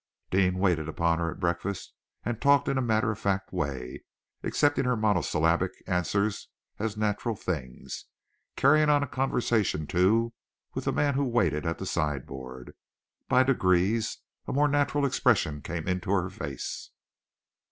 Deane 0.31 0.57
waited 0.57 0.89
upon 0.89 1.19
her 1.19 1.29
at 1.29 1.39
breakfast, 1.39 1.93
and 2.23 2.41
talked 2.41 2.67
in 2.67 2.75
a 2.75 2.81
matter 2.81 3.11
of 3.11 3.19
fact 3.19 3.53
way, 3.53 4.03
accepting 4.41 4.83
her 4.83 4.95
monosyllabic 4.95 5.69
answers 5.85 6.47
as 6.79 6.97
natural 6.97 7.35
things, 7.35 8.05
carrying 8.55 8.89
on 8.89 9.03
a 9.03 9.07
conversation, 9.07 9.85
too, 9.85 10.33
with 10.73 10.85
the 10.85 10.91
man 10.91 11.13
who 11.13 11.23
waited 11.23 11.67
at 11.67 11.77
the 11.77 11.85
sideboard. 11.85 12.73
By 13.29 13.43
degrees, 13.43 14.17
a 14.47 14.53
more 14.53 14.67
natural 14.67 15.05
expression 15.05 15.61
came 15.61 15.87
into 15.87 16.09
her 16.09 16.31
face. 16.31 16.89